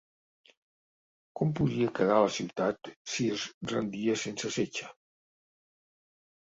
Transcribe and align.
Com 1.39 1.51
podia 1.59 1.91
quedar 1.99 2.17
la 2.23 2.33
ciutat 2.39 2.91
si 3.13 3.29
es 3.37 3.47
rendia 3.75 4.19
sense 4.25 4.55
setge? 4.59 4.93